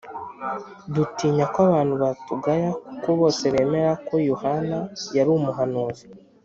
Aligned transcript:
dutinya 0.93 1.45
ko 1.53 1.57
abantu 1.69 1.93
batugaya 2.03 2.69
kuko 2.87 3.07
bose 3.19 3.43
bemera 3.53 3.91
ko 4.07 4.15
Yohana 4.31 4.77
yari 5.15 5.29
umuhanuzi.” 5.37 6.05